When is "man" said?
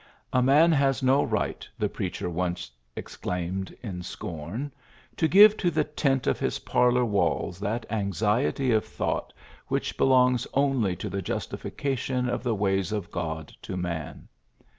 0.43-0.71, 13.77-14.27